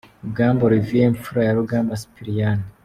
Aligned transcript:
Rugamba 0.23 0.65
Olivier 0.67 1.07
imfura 1.11 1.41
ya 1.43 1.55
Rugamba 1.57 1.99
Sipiriyani. 2.01 2.65